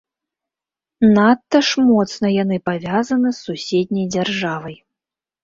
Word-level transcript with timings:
Надта 1.17 1.61
ж 1.67 1.83
моцна 1.89 2.27
яны 2.43 2.57
павязаны 2.71 3.29
з 3.35 3.39
суседняй 3.51 4.07
дзяржавай. 4.19 4.75